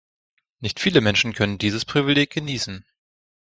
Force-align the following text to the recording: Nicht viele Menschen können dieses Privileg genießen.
Nicht 0.61 0.79
viele 0.79 0.99
Menschen 0.99 1.33
können 1.33 1.59
dieses 1.59 1.85
Privileg 1.85 2.31
genießen. 2.31 2.83